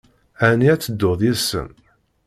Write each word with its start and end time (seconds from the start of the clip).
Ɛni 0.47 0.67
ad 0.73 0.81
tedduḍ 0.81 1.19
yid-sen? 1.23 1.69